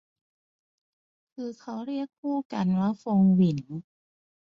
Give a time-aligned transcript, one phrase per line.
[1.33, 3.59] คือเค้าเรียกคู่กันว่าฟงหวิน